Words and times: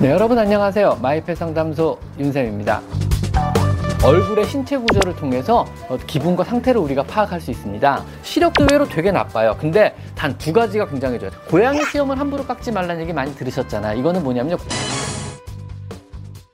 네, 0.00 0.10
여러분 0.10 0.38
안녕하세요. 0.38 0.98
마이펫 1.02 1.36
상담소 1.36 1.98
윤쌤입니다. 2.18 2.80
얼굴의 4.04 4.44
신체 4.46 4.76
구조를 4.78 5.16
통해서 5.16 5.66
어, 5.88 5.96
기분과 6.06 6.44
상태를 6.44 6.80
우리가 6.80 7.02
파악할 7.02 7.40
수 7.40 7.50
있습니다. 7.50 8.04
시력도 8.22 8.64
의외로 8.64 8.86
되게 8.86 9.10
나빠요. 9.10 9.56
근데 9.58 9.96
단 10.14 10.38
두 10.38 10.52
가지가 10.52 10.86
굉장히 10.88 11.18
좋아요. 11.18 11.32
고양이 11.50 11.82
수염을 11.82 12.18
함부로 12.18 12.44
깎지 12.44 12.70
말라는 12.70 13.02
얘기 13.02 13.12
많이 13.12 13.34
들으셨잖아요. 13.34 13.98
이거는 13.98 14.22
뭐냐면요. 14.22 14.56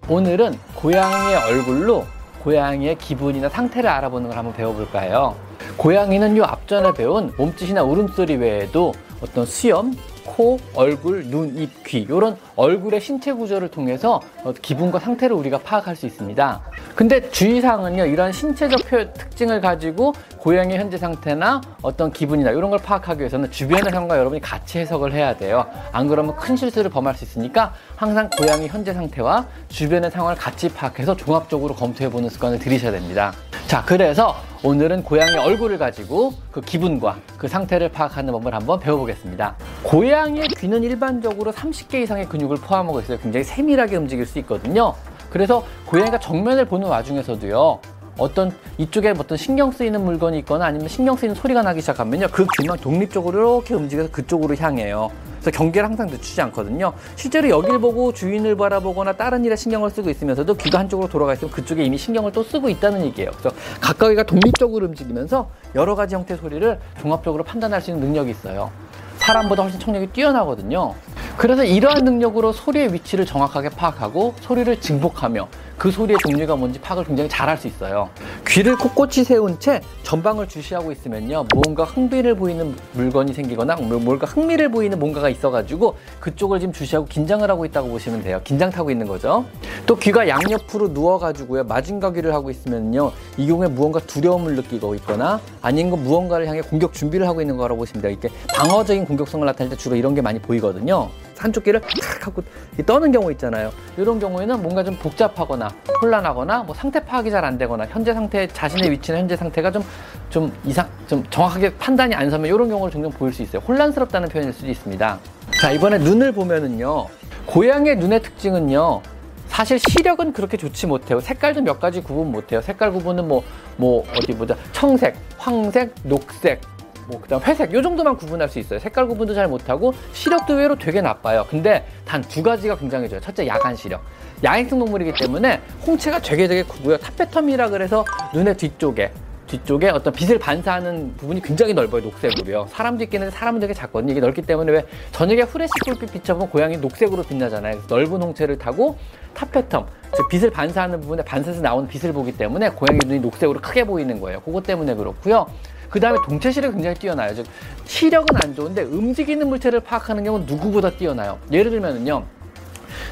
오늘은 0.08 0.58
고양이의 0.74 1.36
얼굴로 1.36 2.04
고양이의 2.42 2.96
기분이나 2.96 3.50
상태를 3.50 3.90
알아보는 3.90 4.28
걸 4.30 4.38
한번 4.38 4.54
배워볼까 4.54 5.00
해요. 5.00 5.34
고양이는 5.76 6.36
요 6.38 6.44
앞전에 6.44 6.92
배운 6.94 7.32
몸짓이나 7.36 7.82
울음소리 7.82 8.36
외에도 8.36 8.92
어떤 9.22 9.44
수염, 9.44 9.94
코, 10.24 10.58
얼굴, 10.74 11.24
눈, 11.26 11.56
입, 11.56 11.84
귀 11.84 11.98
이런 12.00 12.36
얼굴의 12.56 13.00
신체 13.00 13.32
구조를 13.32 13.68
통해서 13.68 14.20
어, 14.42 14.52
기분과 14.52 14.98
상태를 14.98 15.36
우리가 15.36 15.58
파악할 15.58 15.96
수 15.96 16.06
있습니다. 16.06 16.60
근데 16.94 17.30
주의사항은요 17.30 18.06
이런 18.06 18.32
신체적 18.32 18.88
표, 18.88 19.12
특징을 19.12 19.60
가지고 19.60 20.12
고양이 20.38 20.76
현재 20.76 20.98
상태나 20.98 21.60
어떤 21.82 22.12
기분이나 22.12 22.50
이런 22.50 22.70
걸 22.70 22.78
파악하기 22.78 23.20
위해서는 23.20 23.50
주변의 23.50 23.90
상황과 23.90 24.18
여러분이 24.18 24.40
같이 24.40 24.78
해석을 24.78 25.12
해야 25.12 25.36
돼요. 25.36 25.66
안 25.92 26.08
그러면 26.08 26.36
큰 26.36 26.56
실수를 26.56 26.90
범할 26.90 27.14
수 27.14 27.24
있으니까 27.24 27.72
항상 27.96 28.28
고양이 28.30 28.68
현재 28.68 28.92
상태와 28.92 29.46
주변의 29.68 30.10
상황을 30.10 30.36
같이 30.36 30.68
파악해서 30.68 31.16
종합적으로 31.16 31.74
검토해보는 31.74 32.28
습관을 32.28 32.58
들이셔야 32.58 32.92
됩니다. 32.92 33.32
자, 33.66 33.82
그래서 33.84 34.36
오늘은 34.66 35.02
고양이 35.02 35.36
얼굴을 35.36 35.76
가지고 35.76 36.32
그 36.50 36.62
기분과 36.62 37.18
그 37.36 37.46
상태를 37.46 37.90
파악하는 37.90 38.32
법을 38.32 38.54
한번 38.54 38.80
배워보겠습니다. 38.80 39.56
고양이의 39.82 40.48
귀는 40.56 40.82
일반적으로 40.82 41.52
30개 41.52 42.02
이상의 42.02 42.26
근육을 42.30 42.56
포함하고 42.56 42.98
있어요. 43.00 43.18
굉장히 43.18 43.44
세밀하게 43.44 43.96
움직일 43.96 44.24
수 44.24 44.38
있거든요. 44.38 44.94
그래서 45.28 45.62
고양이가 45.84 46.18
정면을 46.18 46.64
보는 46.64 46.88
와중에서도요. 46.88 47.78
어떤 48.18 48.52
이쪽에 48.78 49.10
어떤 49.10 49.36
신경 49.36 49.72
쓰이는 49.72 50.04
물건이 50.04 50.38
있거나 50.40 50.66
아니면 50.66 50.88
신경 50.88 51.16
쓰이는 51.16 51.34
소리가 51.34 51.62
나기 51.62 51.80
시작하면요. 51.80 52.28
그 52.32 52.46
귀만 52.58 52.78
독립적으로 52.78 53.58
이렇게 53.58 53.74
움직여서 53.74 54.10
그쪽으로 54.10 54.56
향해요. 54.56 55.10
그래서 55.40 55.58
경계를 55.58 55.88
항상 55.88 56.06
늦추지 56.06 56.40
않거든요. 56.42 56.92
실제로 57.16 57.48
여길 57.50 57.78
보고 57.78 58.12
주인을 58.12 58.56
바라보거나 58.56 59.12
다른 59.12 59.44
일에 59.44 59.56
신경을 59.56 59.90
쓰고 59.90 60.08
있으면서도 60.08 60.54
귀가 60.54 60.78
한쪽으로 60.78 61.08
돌아가 61.08 61.34
있으면 61.34 61.52
그쪽에 61.52 61.84
이미 61.84 61.98
신경을 61.98 62.32
또 62.32 62.42
쓰고 62.42 62.70
있다는 62.70 63.04
얘기예요. 63.06 63.30
그래서 63.32 63.54
각각이가 63.80 64.22
독립적으로 64.22 64.86
움직이면서 64.86 65.50
여러 65.74 65.94
가지 65.94 66.14
형태의 66.14 66.38
소리를 66.38 66.78
종합적으로 67.00 67.44
판단할 67.44 67.82
수 67.82 67.90
있는 67.90 68.06
능력이 68.06 68.30
있어요. 68.30 68.70
사람보다 69.18 69.62
훨씬 69.62 69.80
청력이 69.80 70.08
뛰어나거든요. 70.08 70.94
그래서 71.36 71.64
이러한 71.64 72.04
능력으로 72.04 72.52
소리의 72.52 72.92
위치를 72.92 73.26
정확하게 73.26 73.70
파악하고 73.70 74.34
소리를 74.40 74.80
증폭하며 74.80 75.48
그 75.78 75.90
소리의 75.90 76.18
종류가 76.22 76.56
뭔지 76.56 76.80
파악을 76.80 77.04
굉장히 77.04 77.28
잘 77.28 77.48
할 77.48 77.58
수 77.58 77.66
있어요. 77.66 78.08
귀를 78.46 78.76
꼿꼿이 78.76 79.24
세운 79.24 79.58
채 79.60 79.80
전방을 80.02 80.48
주시하고 80.48 80.90
있으면요. 80.92 81.44
무언가 81.54 81.84
흥미를 81.84 82.34
보이는 82.34 82.74
물건이 82.92 83.32
생기거나 83.32 83.76
뭔가 83.76 84.26
흥미를 84.26 84.70
보이는 84.70 84.98
뭔가가 84.98 85.28
있어가지고 85.28 85.94
그쪽을 86.20 86.58
지금 86.60 86.72
주시하고 86.72 87.06
긴장을 87.06 87.48
하고 87.48 87.64
있다고 87.64 87.88
보시면 87.88 88.22
돼요. 88.22 88.40
긴장 88.44 88.70
타고 88.70 88.90
있는 88.90 89.06
거죠. 89.06 89.44
또 89.86 89.96
귀가 89.96 90.26
양옆으로 90.28 90.88
누워가지고요. 90.88 91.64
마징가귀를 91.64 92.32
하고 92.34 92.50
있으면요. 92.50 93.12
이 93.36 93.46
경우에 93.46 93.68
무언가 93.68 94.00
두려움을 94.00 94.56
느끼고 94.56 94.94
있거나 94.96 95.40
아닌 95.60 95.90
건 95.90 96.02
무언가를 96.02 96.46
향해 96.48 96.60
공격 96.60 96.92
준비를 96.92 97.28
하고 97.28 97.40
있는 97.40 97.56
거라고 97.56 97.78
보시면 97.80 98.02
돼요. 98.02 98.12
이렇게 98.12 98.28
방어적인 98.56 99.04
공격성을 99.06 99.44
나타낼 99.44 99.70
때 99.70 99.76
주로 99.76 99.96
이런 99.96 100.14
게 100.14 100.22
많이 100.22 100.38
보이거든요. 100.38 101.10
한쪽 101.38 101.64
귀를 101.64 101.80
탁 101.80 101.90
하고 102.26 102.42
떠는 102.86 103.12
경우 103.12 103.30
있잖아요. 103.32 103.70
이런 103.96 104.18
경우에는 104.18 104.62
뭔가 104.62 104.82
좀 104.82 104.96
복잡하거나 104.96 105.68
혼란하거나 106.02 106.62
뭐 106.64 106.74
상태 106.74 107.04
파악이 107.04 107.30
잘 107.30 107.44
안 107.44 107.58
되거나 107.58 107.86
현재 107.90 108.14
상태 108.14 108.46
자신의 108.46 108.90
위치나 108.90 109.18
현재 109.18 109.36
상태가 109.36 109.70
좀좀 109.70 110.52
이상 110.64 110.88
좀 111.06 111.22
정확하게 111.30 111.76
판단이 111.76 112.14
안 112.14 112.30
서면 112.30 112.46
이런 112.46 112.68
경우를 112.68 112.90
종종 112.90 113.10
보일 113.12 113.32
수 113.34 113.42
있어요. 113.42 113.60
혼란스럽다는 113.68 114.28
표현일 114.28 114.52
수도 114.52 114.68
있습니다. 114.68 115.18
자 115.60 115.70
이번에 115.70 115.98
눈을 115.98 116.32
보면은요 116.32 117.06
고양이의 117.46 117.96
눈의 117.96 118.22
특징은요 118.22 119.02
사실 119.48 119.78
시력은 119.78 120.32
그렇게 120.32 120.56
좋지 120.56 120.86
못해요. 120.86 121.20
색깔도 121.20 121.62
몇 121.62 121.78
가지 121.78 122.02
구분 122.02 122.32
못해요. 122.32 122.60
색깔 122.60 122.90
구분은 122.92 123.28
뭐, 123.28 123.44
뭐, 123.76 124.04
어디 124.16 124.32
보자. 124.36 124.56
청색, 124.72 125.14
황색, 125.38 125.94
녹색, 126.02 126.60
뭐 127.06 127.20
그다음 127.20 127.42
회색 127.42 127.72
요 127.72 127.82
정도만 127.82 128.16
구분할 128.16 128.48
수 128.48 128.58
있어요. 128.58 128.78
색깔 128.78 129.06
구분도 129.06 129.34
잘 129.34 129.48
못하고 129.48 129.92
시력도 130.12 130.54
의외로 130.54 130.76
되게 130.76 131.00
나빠요. 131.00 131.46
근데 131.48 131.86
단 132.04 132.24
두 132.24 132.42
가지가 132.42 132.76
굉장히 132.76 133.08
좋아요. 133.08 133.20
첫째 133.20 133.46
야간 133.46 133.76
시력. 133.76 134.02
야행성 134.42 134.78
동물이기 134.78 135.12
때문에 135.12 135.60
홍채가 135.86 136.20
되게 136.20 136.48
되게 136.48 136.62
크고요. 136.62 136.96
탑페텀이라 136.96 137.70
그래서 137.70 138.04
눈의 138.32 138.56
뒤쪽에 138.56 139.12
뒤쪽에 139.46 139.90
어떤 139.90 140.12
빛을 140.12 140.38
반사하는 140.38 141.14
부분이 141.18 141.42
굉장히 141.42 141.74
넓어요 141.74 142.00
녹색으로요 142.02 142.66
있긴 143.02 143.20
한데 143.20 143.30
사람은 143.36 143.60
되게 143.60 143.74
작거든요 143.74 144.10
이게 144.10 144.20
넓기 144.20 144.40
때문에 144.40 144.72
왜 144.72 144.86
저녁에 145.12 145.42
후레쉬 145.42 145.70
불빛 145.84 146.12
비춰보면 146.14 146.48
고양이 146.48 146.78
녹색으로 146.78 147.22
빛나잖아요 147.22 147.82
넓은 147.88 148.22
홍채를 148.22 148.56
타고 148.58 148.96
tapetum 149.34 149.84
즉 150.16 150.28
빛을 150.30 150.50
반사하는 150.50 150.98
부분에 151.02 151.22
반사해서 151.22 151.60
나오는 151.60 151.86
빛을 151.86 152.14
보기 152.14 152.32
때문에 152.38 152.70
고양이 152.70 152.98
눈이 153.04 153.20
녹색으로 153.20 153.60
크게 153.60 153.84
보이는 153.84 154.18
거예요 154.18 154.40
그것 154.40 154.62
때문에 154.64 154.94
그렇고요 154.94 155.46
그 155.94 156.00
다음에 156.00 156.18
동체 156.26 156.50
시력이 156.50 156.74
굉장히 156.74 156.96
뛰어나요. 156.96 157.32
즉 157.36 157.46
시력은 157.84 158.36
안 158.42 158.52
좋은데 158.52 158.82
움직이는 158.82 159.48
물체를 159.48 159.78
파악하는 159.78 160.24
경우는 160.24 160.44
누구보다 160.44 160.90
뛰어나요. 160.90 161.38
예를 161.52 161.70
들면은요. 161.70 162.24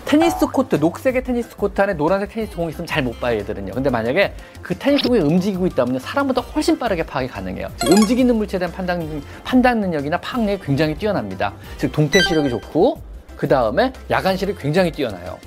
테니스 0.04 0.46
코트, 0.48 0.74
녹색의 0.74 1.22
테니스 1.22 1.56
코트 1.56 1.80
안에 1.80 1.94
노란색 1.94 2.30
테니스 2.32 2.56
공이 2.56 2.70
있으면 2.70 2.88
잘 2.88 3.04
못 3.04 3.20
봐요, 3.20 3.38
얘들은요. 3.38 3.70
근데 3.70 3.88
만약에 3.88 4.34
그 4.62 4.76
테니스 4.76 5.06
공이 5.06 5.20
움직이고 5.20 5.64
있다면 5.68 6.00
사람보다 6.00 6.40
훨씬 6.40 6.76
빠르게 6.76 7.04
파악이 7.04 7.28
가능해요. 7.28 7.68
즉, 7.76 7.92
움직이는 7.92 8.34
물체에 8.34 8.58
대한 8.58 8.74
판단, 8.74 9.22
판단 9.44 9.78
능력이나 9.78 10.18
파악력이 10.18 10.64
굉장히 10.64 10.96
뛰어납니다. 10.96 11.52
즉, 11.76 11.92
동태 11.92 12.18
시력이 12.18 12.50
좋고, 12.50 13.00
그 13.36 13.46
다음에 13.46 13.92
야간 14.10 14.36
시력이 14.36 14.58
굉장히 14.58 14.90
뛰어나요. 14.90 15.38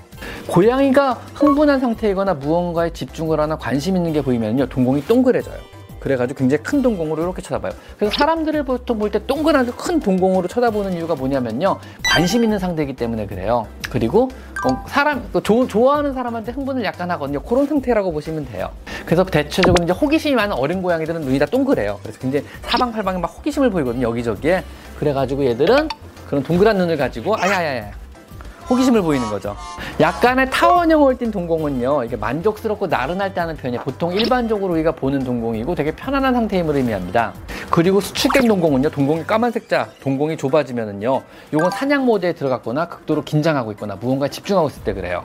고양이가 0.48 1.16
흥분한 1.34 1.82
상태이거나 1.82 2.36
무언가에 2.36 2.92
집중을 2.92 3.42
하나 3.42 3.58
관심 3.58 3.98
있는 3.98 4.14
게 4.14 4.22
보이면요, 4.22 4.68
동공이 4.68 5.06
동그래져요. 5.06 5.75
그래가지고 6.06 6.38
굉장히 6.38 6.62
큰 6.62 6.84
동공으로 6.84 7.24
이렇게 7.24 7.42
쳐다봐요. 7.42 7.74
그래서 7.98 8.16
사람들을 8.16 8.62
보통 8.64 9.00
볼 9.00 9.10
때 9.10 9.26
동그랗게 9.26 9.72
큰 9.76 10.00
동공으로 10.00 10.48
쳐다보는 10.48 10.94
이유가 10.94 11.16
뭐냐면요. 11.16 11.80
관심 12.08 12.44
있는 12.44 12.60
상대이기 12.60 12.94
때문에 12.94 13.26
그래요. 13.26 13.66
그리고 13.90 14.30
어, 14.68 14.84
사람, 14.88 15.28
조, 15.42 15.66
좋아하는 15.68 16.14
사람한테 16.14 16.52
흥분을 16.52 16.84
약간 16.84 17.10
하거든요. 17.10 17.42
그런 17.42 17.66
상태라고 17.66 18.12
보시면 18.12 18.46
돼요. 18.46 18.70
그래서 19.04 19.24
대체적으로 19.24 19.84
이제 19.84 19.94
호기심이 19.94 20.36
많은 20.36 20.56
어린 20.56 20.84
고양이들은 20.84 21.22
눈이 21.22 21.40
다 21.40 21.48
동그래요. 21.48 22.00
그래서 22.04 22.20
굉장히 22.20 22.46
사방팔방에 22.62 23.18
막 23.18 23.36
호기심을 23.40 23.72
보이거든요. 23.72 24.08
여기저기에. 24.08 24.64
그래가지고 25.00 25.44
얘들은 25.46 25.90
그런 26.28 26.44
동그란 26.44 26.78
눈을 26.78 26.98
가지고 26.98 27.36
아야야야 27.36 27.90
호기심을 28.70 29.02
보이는 29.02 29.30
거죠. 29.30 29.56
약간의 30.00 30.50
타원형을 30.50 31.18
띈 31.18 31.32
동공은요, 31.32 32.04
이게 32.04 32.16
만족스럽고 32.16 32.88
나른할 32.88 33.34
때 33.34 33.42
하는 33.42 33.56
표현이 33.56 33.78
보통 33.80 34.14
일반적으로 34.14 34.74
우리가 34.74 34.92
보는 34.92 35.20
동공이고 35.20 35.76
되게 35.76 35.92
편안한 35.92 36.34
상태임을 36.34 36.76
의미합니다. 36.76 37.34
그리고 37.70 38.02
수축된 38.02 38.48
동공은요, 38.48 38.90
동공이 38.90 39.26
까만색 39.26 39.70
자, 39.70 39.88
동공이 40.02 40.38
좁아지면은요, 40.38 41.22
요건 41.54 41.72
사냥 41.72 42.06
모드에 42.06 42.34
들어갔거나 42.34 42.88
극도로 42.88 43.24
긴장하고 43.24 43.72
있거나 43.74 43.96
무언가에 43.96 44.30
집중하고 44.30 44.70
있을 44.70 44.84
때 44.84 44.94
그래요. 44.94 45.24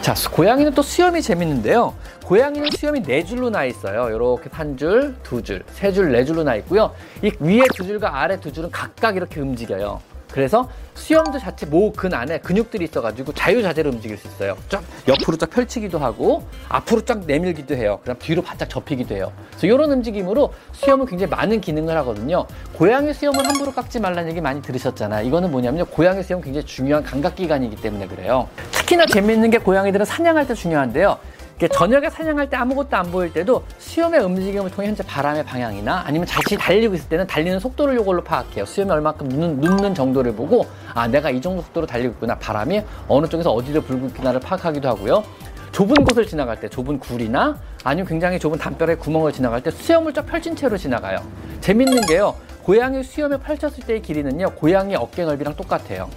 자, 0.00 0.14
고양이는 0.30 0.72
또 0.74 0.82
수염이 0.82 1.22
재밌는데요. 1.22 1.94
고양이는 2.26 2.70
수염이 2.72 3.02
네 3.02 3.24
줄로 3.24 3.48
나 3.48 3.64
있어요. 3.64 4.08
이렇게 4.10 4.50
한 4.52 4.76
줄, 4.76 5.14
두 5.22 5.42
줄, 5.42 5.64
세 5.72 5.92
줄, 5.92 6.12
네 6.12 6.24
줄로 6.24 6.42
나 6.42 6.54
있고요. 6.56 6.92
이 7.22 7.30
위에 7.40 7.62
두 7.74 7.84
줄과 7.84 8.20
아래 8.20 8.38
두 8.38 8.52
줄은 8.52 8.70
각각 8.70 9.16
이렇게 9.16 9.40
움직여요. 9.40 10.13
그래서 10.34 10.68
수염도 10.94 11.38
자체 11.38 11.64
모근 11.64 12.12
안에 12.12 12.38
근육들이 12.38 12.86
있어가지고 12.86 13.34
자유자재로 13.34 13.90
움직일 13.90 14.18
수 14.18 14.26
있어요. 14.26 14.56
쫙 14.68 14.82
옆으로 15.06 15.36
쫙 15.36 15.48
펼치기도 15.48 16.00
하고 16.00 16.42
앞으로 16.68 17.02
쫙 17.02 17.24
내밀기도 17.24 17.76
해요. 17.76 17.98
그다음 18.00 18.18
뒤로 18.18 18.42
바짝 18.42 18.68
접히기도 18.68 19.14
해요. 19.14 19.32
그래서 19.50 19.68
이런 19.68 19.92
움직임으로 19.92 20.52
수염은 20.72 21.06
굉장히 21.06 21.30
많은 21.30 21.60
기능을 21.60 21.96
하거든요. 21.98 22.48
고양이 22.72 23.14
수염을 23.14 23.46
함부로 23.46 23.70
깎지 23.70 24.00
말라는 24.00 24.30
얘기 24.30 24.40
많이 24.40 24.60
들으셨잖아요. 24.60 25.24
이거는 25.24 25.52
뭐냐면요. 25.52 25.84
고양이 25.84 26.20
수염 26.24 26.40
굉장히 26.40 26.66
중요한 26.66 27.04
감각 27.04 27.36
기관이기 27.36 27.76
때문에 27.76 28.08
그래요. 28.08 28.48
특히나 28.72 29.06
재밌는 29.06 29.50
게 29.50 29.58
고양이들은 29.58 30.04
사냥할 30.04 30.48
때 30.48 30.54
중요한데요. 30.54 31.16
저녁에 31.72 32.10
사냥할 32.10 32.50
때 32.50 32.56
아무것도 32.56 32.96
안 32.96 33.10
보일 33.10 33.32
때도 33.32 33.64
수염의 33.78 34.20
움직임을 34.20 34.70
통해 34.70 34.88
현재 34.88 35.02
바람의 35.04 35.44
방향이나 35.44 36.02
아니면 36.04 36.26
자신이 36.26 36.60
달리고 36.60 36.94
있을 36.94 37.08
때는 37.08 37.26
달리는 37.26 37.58
속도를 37.60 37.98
이걸로 38.00 38.22
파악해요. 38.24 38.66
수염이 38.66 38.90
얼마큼 38.90 39.28
눕는, 39.28 39.60
눕는 39.60 39.94
정도를 39.94 40.34
보고 40.34 40.66
아 40.94 41.06
내가 41.06 41.30
이 41.30 41.40
정도 41.40 41.62
속도로 41.62 41.86
달리고 41.86 42.14
있구나. 42.14 42.36
바람이 42.36 42.82
어느 43.08 43.26
쪽에서 43.28 43.52
어디를 43.52 43.82
불고 43.82 44.06
있구나를 44.08 44.40
파악하기도 44.40 44.88
하고요. 44.88 45.24
좁은 45.70 46.04
곳을 46.04 46.26
지나갈 46.26 46.58
때 46.60 46.68
좁은 46.68 46.98
굴이나 46.98 47.56
아니면 47.82 48.06
굉장히 48.06 48.38
좁은 48.38 48.58
담벼락의 48.58 48.98
구멍을 48.98 49.32
지나갈 49.32 49.62
때 49.62 49.70
수염을 49.70 50.12
쫙 50.12 50.26
펼친 50.26 50.54
채로 50.56 50.76
지나가요. 50.76 51.18
재밌는 51.60 52.06
게요. 52.06 52.34
고양이 52.62 53.02
수염을 53.02 53.38
펼쳤을 53.38 53.84
때의 53.84 54.02
길이는요. 54.02 54.50
고양이 54.52 54.94
어깨 54.96 55.24
넓이랑 55.24 55.54
똑같아요. 55.56 56.08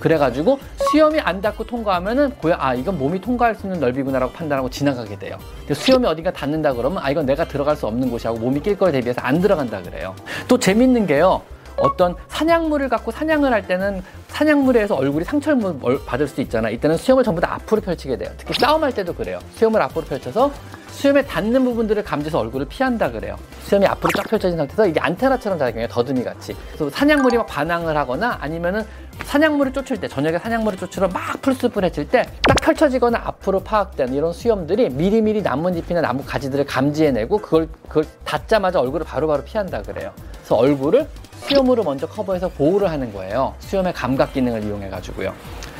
그래가지고 0.00 0.58
수염이 0.90 1.20
안 1.20 1.40
닿고 1.40 1.64
통과하면은 1.64 2.30
고양 2.38 2.60
아 2.60 2.74
이건 2.74 2.98
몸이 2.98 3.20
통과할 3.20 3.54
수 3.54 3.66
있는 3.66 3.80
넓이구나라고 3.80 4.32
판단하고 4.32 4.70
지나가게 4.70 5.18
돼요. 5.18 5.36
근데 5.60 5.74
수염이 5.74 6.06
어딘가 6.06 6.30
닿는다 6.32 6.72
그러면 6.72 7.02
아 7.02 7.10
이건 7.10 7.26
내가 7.26 7.44
들어갈 7.44 7.76
수 7.76 7.86
없는 7.86 8.10
곳이하고 8.10 8.38
몸이 8.38 8.60
낄 8.60 8.78
거에 8.78 8.92
대비해서 8.92 9.20
안 9.20 9.40
들어간다 9.40 9.82
그래요. 9.82 10.14
또 10.46 10.58
재밌는 10.58 11.06
게요. 11.06 11.42
어떤 11.80 12.14
사냥물을 12.28 12.88
갖고 12.88 13.10
사냥을 13.10 13.52
할 13.52 13.66
때는 13.66 14.02
사냥물에서 14.28 14.94
얼굴이 14.94 15.24
상처를 15.24 15.58
받을 16.06 16.28
수 16.28 16.40
있잖아. 16.40 16.70
이때는 16.70 16.96
수염을 16.96 17.24
전부 17.24 17.40
다 17.40 17.54
앞으로 17.54 17.80
펼치게 17.80 18.16
돼요. 18.16 18.30
특히 18.36 18.54
싸움할 18.54 18.92
때도 18.92 19.14
그래요. 19.14 19.38
수염을 19.54 19.80
앞으로 19.82 20.04
펼쳐서 20.04 20.52
수염에 20.90 21.22
닿는 21.22 21.64
부분들을 21.64 22.02
감지해서 22.02 22.40
얼굴을 22.40 22.66
피한다 22.66 23.12
그래요. 23.12 23.36
수염이 23.62 23.86
앞으로 23.86 24.10
쫙 24.16 24.24
펼쳐진 24.24 24.56
상태에서 24.56 24.86
이게 24.86 24.98
안테나처럼 24.98 25.58
작용해요. 25.58 25.86
더듬이 25.88 26.24
같이. 26.24 26.56
그래서 26.72 26.90
사냥물이 26.90 27.36
막 27.36 27.46
반항을 27.46 27.96
하거나 27.96 28.36
아니면은 28.40 28.84
사냥물을 29.24 29.72
쫓을 29.72 30.00
때 30.00 30.08
저녁에 30.08 30.38
사냥물을 30.38 30.78
쫓으러 30.78 31.06
막 31.08 31.40
풀숲을 31.40 31.84
헤칠 31.84 32.08
때딱 32.08 32.56
펼쳐지거나 32.62 33.20
앞으로 33.24 33.60
파악되는 33.60 34.12
이런 34.12 34.32
수염들이 34.32 34.90
미리미리 34.90 35.42
나뭇잎이나 35.42 36.00
나무 36.00 36.24
가지들을 36.24 36.64
감지해내고 36.66 37.38
그걸 37.38 37.68
그걸 37.88 38.04
닿자마자 38.24 38.80
얼굴을 38.80 39.06
바로바로 39.06 39.38
바로 39.38 39.44
피한다 39.44 39.82
그래요. 39.82 40.12
그래서 40.32 40.56
얼굴을 40.56 41.06
수염으로 41.46 41.84
먼저 41.84 42.06
커버해서 42.06 42.48
보호를 42.48 42.90
하는 42.90 43.12
거예요. 43.12 43.54
수염의 43.60 43.92
감각 43.92 44.32
기능을 44.32 44.64
이용해 44.64 44.88
가지고요. 44.90 45.32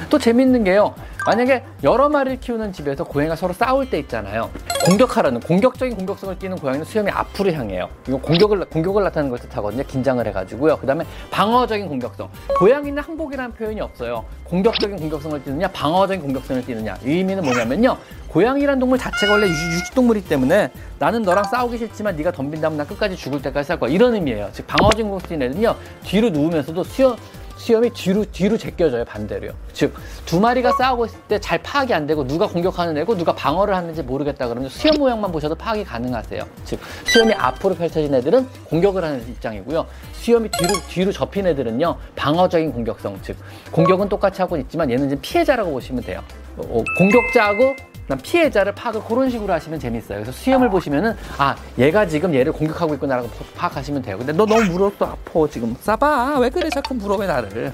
또 0.08 0.18
재밌는 0.18 0.64
게요. 0.64 0.94
만약에 1.26 1.64
여러 1.82 2.08
마리를 2.08 2.40
키우는 2.40 2.72
집에서 2.72 3.04
고양이가 3.04 3.36
서로 3.36 3.52
싸울 3.52 3.90
때 3.90 3.98
있잖아요. 3.98 4.50
공격하라는 4.88 5.40
공격적인 5.40 5.94
공격성을 5.96 6.38
띠는 6.38 6.56
고양이는 6.56 6.86
수염이 6.86 7.10
앞으로 7.10 7.52
향해요. 7.52 7.90
이거 8.08 8.16
공격을 8.16 8.64
공격을 8.64 9.04
나타내는 9.04 9.28
걸 9.28 9.38
뜻하거든요. 9.38 9.82
긴장을 9.82 10.26
해가지고요. 10.26 10.78
그다음에 10.78 11.04
방어적인 11.30 11.88
공격성. 11.88 12.30
고양이는 12.58 13.02
항복이라는 13.02 13.52
표현이 13.52 13.82
없어요. 13.82 14.24
공격적인 14.44 14.96
공격성을 14.96 15.44
띠느냐, 15.44 15.68
방어적인 15.68 16.22
공격성을 16.22 16.64
띠느냐. 16.64 16.96
이 17.04 17.10
의미는 17.10 17.44
뭐냐면요. 17.44 17.98
고양이란 18.28 18.78
동물 18.78 18.98
자체가 18.98 19.32
원래 19.32 19.46
유식동물이기 19.46 20.26
때문에 20.26 20.70
나는 20.98 21.20
너랑 21.20 21.44
싸우기 21.44 21.76
싫지만 21.76 22.16
네가 22.16 22.32
덤빈다면 22.32 22.78
나 22.78 22.84
끝까지 22.84 23.14
죽을 23.14 23.42
때까지 23.42 23.68
살 23.68 23.78
거야. 23.78 23.90
이런 23.90 24.14
의미예요. 24.14 24.48
즉 24.52 24.66
방어적인 24.66 25.10
공격성인 25.10 25.42
애는요. 25.42 25.74
뒤로 26.04 26.30
누우면서도 26.30 26.84
수염 26.84 27.14
수염이 27.58 27.90
뒤로 27.90 28.24
뒤로 28.32 28.56
제껴져요 28.56 29.04
반대로요. 29.04 29.50
즉 29.72 29.92
두 30.24 30.40
마리가 30.40 30.72
싸우고 30.72 31.06
있을 31.06 31.18
때 31.28 31.38
잘 31.38 31.58
파악이 31.62 31.92
안 31.94 32.06
되고 32.06 32.26
누가 32.26 32.46
공격하는 32.46 32.96
애고 32.98 33.16
누가 33.16 33.34
방어를 33.34 33.74
하는지 33.74 34.02
모르겠다 34.02 34.46
그러면 34.48 34.68
수염 34.70 34.96
모양만 34.98 35.32
보셔도 35.32 35.54
파악이 35.54 35.84
가능하세요. 35.84 36.42
즉 36.64 36.80
수염이 37.04 37.32
앞으로 37.34 37.74
펼쳐진 37.74 38.14
애들은 38.14 38.46
공격을 38.64 39.02
하는 39.04 39.20
입장이고요. 39.28 39.86
수염이 40.12 40.48
뒤로 40.50 40.74
뒤로 40.88 41.12
접힌 41.12 41.46
애들은요 41.46 41.96
방어적인 42.16 42.72
공격성 42.72 43.18
즉 43.22 43.36
공격은 43.72 44.08
똑같이 44.08 44.40
하고 44.42 44.56
있지만 44.56 44.90
얘는 44.90 45.06
이제 45.06 45.18
피해자라고 45.20 45.70
보시면 45.72 46.02
돼요. 46.04 46.22
어, 46.56 46.82
공격자하고 46.96 47.76
피해자를 48.16 48.72
파악을 48.74 49.02
그런 49.04 49.28
식으로 49.28 49.52
하시면 49.52 49.78
재밌어요. 49.78 50.20
그래서 50.20 50.32
수염을 50.32 50.70
보시면은 50.70 51.14
아 51.36 51.54
얘가 51.78 52.06
지금 52.06 52.34
얘를 52.34 52.52
공격하고 52.52 52.94
있구나라고 52.94 53.28
파악하시면 53.54 54.02
돼요. 54.02 54.16
근데 54.18 54.32
너 54.32 54.46
너무 54.46 54.64
물어도 54.64 55.04
아파 55.04 55.46
지금. 55.50 55.76
싸봐 55.80 56.38
왜 56.38 56.48
그래 56.48 56.70
자꾸 56.70 56.94
물어 56.94 57.16
왜 57.16 57.26
나를. 57.26 57.72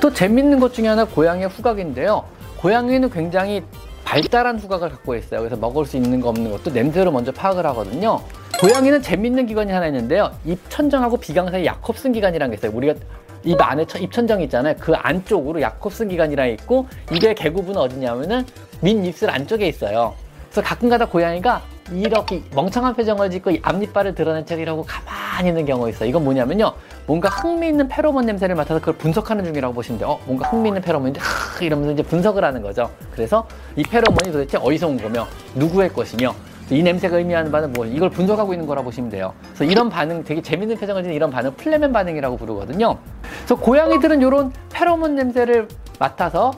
또 0.00 0.12
재밌는 0.12 0.58
것 0.58 0.72
중에 0.74 0.88
하나 0.88 1.04
고양이의 1.04 1.48
후각인데요. 1.48 2.24
고양이는 2.56 3.10
굉장히 3.10 3.62
발달한 4.04 4.58
후각을 4.58 4.90
갖고 4.90 5.14
있어요. 5.14 5.40
그래서 5.40 5.56
먹을 5.56 5.86
수 5.86 5.96
있는 5.96 6.20
거 6.20 6.28
없는 6.30 6.50
것도 6.50 6.70
냄새로 6.70 7.12
먼저 7.12 7.30
파악을 7.32 7.64
하거든요. 7.66 8.20
고양이는 8.60 9.00
재밌는 9.02 9.46
기관이 9.46 9.72
하나 9.72 9.86
있는데요. 9.86 10.32
입천정하고 10.44 11.16
비강 11.18 11.50
사이 11.50 11.64
야콥슨 11.66 12.12
기관이라는 12.12 12.50
게 12.54 12.58
있어요. 12.58 12.76
우리가 12.76 12.94
입 13.44 13.60
안에 13.60 13.86
입천정 13.98 14.40
있잖아요. 14.42 14.74
그 14.78 14.94
안쪽으로 14.94 15.60
야콥슨 15.60 16.08
기관이라 16.08 16.46
있고 16.46 16.86
이게 17.12 17.34
개구부는 17.34 17.80
어디냐면은 17.80 18.46
밑 18.80 19.04
입술 19.04 19.30
안쪽에 19.30 19.66
있어요. 19.68 20.14
그래서 20.50 20.68
가끔가다 20.68 21.06
고양이가 21.06 21.62
이렇게 21.92 22.42
멍청한 22.54 22.94
표정을 22.94 23.30
짓고 23.30 23.52
앞니빨을 23.62 24.14
드러낸 24.14 24.46
채 24.46 24.54
이러고 24.54 24.84
가만히 24.86 25.48
있는 25.48 25.66
경우가 25.66 25.88
있어요. 25.88 26.08
이건 26.08 26.24
뭐냐면요. 26.24 26.72
뭔가 27.06 27.28
흥미있는 27.28 27.88
페로몬 27.88 28.26
냄새를 28.26 28.54
맡아서 28.54 28.78
그걸 28.78 28.94
분석하는 28.94 29.44
중이라고 29.44 29.74
보시면 29.74 29.98
돼요. 29.98 30.10
어, 30.10 30.20
뭔가 30.26 30.48
흥미있는 30.48 30.82
페로몬인데 30.82 31.20
하, 31.20 31.64
이러면서 31.64 31.92
이제 31.92 32.02
분석을 32.02 32.44
하는 32.44 32.62
거죠. 32.62 32.90
그래서 33.12 33.46
이 33.76 33.82
페로몬이 33.82 34.30
도대체 34.30 34.58
어디서 34.58 34.86
온 34.88 34.96
거며 34.96 35.26
누구의 35.54 35.92
것이며 35.92 36.34
이 36.70 36.82
냄새가 36.82 37.18
의미하는 37.18 37.50
바는 37.50 37.72
뭐 37.72 37.84
이걸 37.84 38.08
분석하고 38.10 38.54
있는 38.54 38.66
거라 38.66 38.82
보시면 38.82 39.10
돼요. 39.10 39.34
그래서 39.54 39.64
이런 39.64 39.90
반응 39.90 40.22
되게 40.24 40.40
재밌는 40.40 40.76
표정을 40.76 41.02
지는 41.02 41.14
이런 41.16 41.30
반응 41.30 41.52
Flehmen 41.56 41.92
반응이라고 41.92 42.36
부르거든요. 42.36 42.98
그래서 43.38 43.56
고양이들은 43.56 44.20
이런 44.20 44.52
페로몬 44.72 45.14
냄새를 45.14 45.68
맡아서 45.98 46.52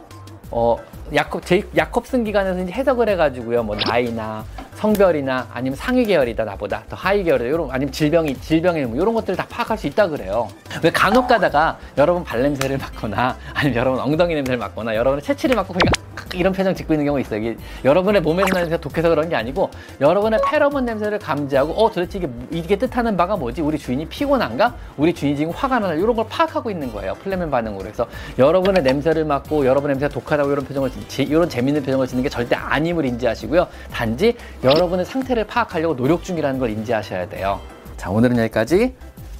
어 0.50 0.76
야콥 1.14 1.44
제 1.44 1.62
야콥슨 1.76 2.24
기관에서 2.24 2.60
이제 2.60 2.72
해석을 2.72 3.08
해가지고요. 3.10 3.62
뭐 3.62 3.76
나이나 3.76 4.44
성별이나 4.74 5.48
아니면 5.52 5.76
상위 5.76 6.04
계열이다 6.04 6.44
나보다 6.44 6.82
더 6.88 6.96
하위 6.96 7.22
계열이다 7.24 7.46
이런 7.46 7.70
아니면 7.70 7.92
질병이 7.92 8.40
질병이 8.40 8.82
뭐 8.84 8.96
이런 8.96 9.14
것들을 9.14 9.36
다 9.36 9.46
파악할 9.48 9.78
수 9.78 9.86
있다 9.86 10.08
그래요. 10.08 10.48
왜 10.82 10.90
간혹 10.90 11.28
가다가 11.28 11.78
여러분 11.96 12.24
발냄새를 12.24 12.78
맡거나 12.78 13.36
아니면 13.54 13.76
여러분 13.76 14.00
엉덩이 14.00 14.34
냄새를 14.34 14.58
맡거나 14.58 14.94
여러분의 14.94 15.22
체취를 15.22 15.56
맡고 15.56 15.74
보니까 15.74 16.00
이런 16.34 16.52
표정 16.52 16.74
짓고 16.74 16.94
있는 16.94 17.06
경우 17.06 17.20
있어요. 17.20 17.40
이게 17.40 17.56
여러분의 17.84 18.22
몸에서 18.22 18.48
나는 18.48 18.62
냄새가 18.68 18.80
독해서 18.80 19.08
그런 19.08 19.28
게 19.28 19.36
아니고 19.36 19.70
여러분의 20.00 20.40
페로몬 20.48 20.84
냄새를 20.84 21.18
감지하고 21.18 21.72
어 21.72 21.90
도대체 21.90 22.18
이게 22.18 22.28
이게 22.50 22.76
뜻하는 22.76 23.16
바가 23.16 23.36
뭐지? 23.36 23.60
우리 23.60 23.78
주인이 23.78 24.06
피곤한가? 24.06 24.74
우리 24.96 25.14
주인이 25.14 25.36
지금 25.36 25.52
화가 25.52 25.78
나나? 25.78 25.94
이런 25.94 26.14
걸 26.16 26.26
파악하고 26.28 26.70
있는 26.70 26.92
거예요. 26.92 27.14
Flehmen 27.22 27.50
반응으로 27.50 27.86
해서 27.86 28.06
여러분의 28.38 28.82
냄새를 28.82 29.24
맡고 29.24 29.66
여러분의 29.66 29.96
냄새가 29.96 30.12
독하다고 30.12 30.52
이런 30.52 30.64
표정을 30.64 30.90
이런 31.18 31.48
재밌는 31.48 31.82
표정을 31.82 32.06
짓는 32.06 32.22
게 32.22 32.28
절대 32.28 32.56
아님을 32.56 33.04
인지하시고요. 33.04 33.66
단지 33.92 34.36
여러분의 34.62 35.04
상태를 35.04 35.44
파악하려고 35.46 35.96
노력 35.96 36.22
중이라는 36.22 36.58
걸 36.58 36.70
인지하셔야 36.70 37.28
돼요. 37.28 37.60
자 37.96 38.10
오늘은 38.10 38.38
여기까지 38.38 38.94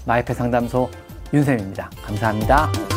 마이페 0.06 0.34
상담소 0.34 0.90
윤쌤입니다. 1.32 1.90
감사합니다. 2.04 2.93